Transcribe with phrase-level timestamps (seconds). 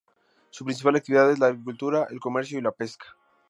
[0.49, 3.05] Su principal actividad es la agricultura, el comercio y la pesca.